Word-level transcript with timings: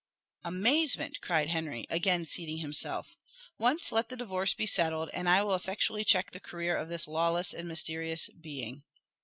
"Amazement!" 0.43 1.21
cried 1.21 1.49
Henry, 1.49 1.85
again 1.87 2.25
seating 2.25 2.57
himself; 2.57 3.17
"once 3.59 3.91
let 3.91 4.09
the 4.09 4.17
divorce 4.17 4.55
be 4.55 4.65
settled, 4.65 5.11
and 5.13 5.29
I 5.29 5.43
will 5.43 5.53
effectually 5.53 6.03
check 6.03 6.31
the 6.31 6.39
career 6.39 6.75
of 6.75 6.89
this 6.89 7.07
lawless 7.07 7.53
and 7.53 7.67
mysterious 7.67 8.27
being." 8.29 8.81